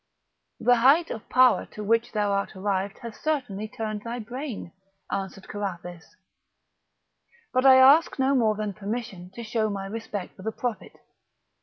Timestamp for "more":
8.33-8.55